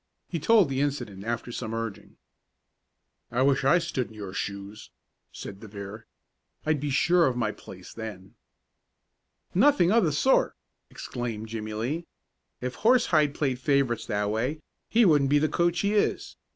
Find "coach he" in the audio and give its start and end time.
15.47-15.93